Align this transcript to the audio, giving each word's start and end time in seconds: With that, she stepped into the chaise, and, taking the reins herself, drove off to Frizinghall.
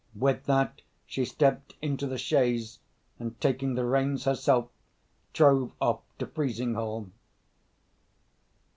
With 0.15 0.45
that, 0.45 0.81
she 1.05 1.25
stepped 1.25 1.75
into 1.79 2.07
the 2.07 2.17
chaise, 2.17 2.79
and, 3.19 3.39
taking 3.39 3.75
the 3.75 3.85
reins 3.85 4.23
herself, 4.23 4.69
drove 5.31 5.73
off 5.79 5.99
to 6.17 6.25
Frizinghall. 6.25 7.11